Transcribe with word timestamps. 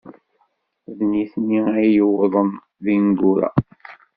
D 0.97 0.99
nitni 1.11 1.59
ay 1.77 1.89
d-yuwḍen 1.91 2.49
d 2.83 2.85
imeggura. 2.95 3.49